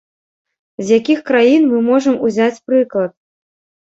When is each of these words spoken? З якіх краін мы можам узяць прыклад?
З 0.85 0.97
якіх 0.99 1.19
краін 1.27 1.67
мы 1.73 1.81
можам 1.89 2.15
узяць 2.29 2.61
прыклад? 2.71 3.11